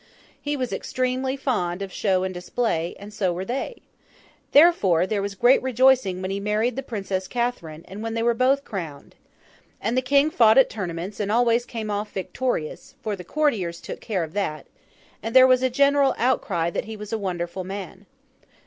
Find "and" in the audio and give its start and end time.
2.23-2.33, 2.99-3.13, 7.87-8.01, 9.79-9.95, 11.19-11.31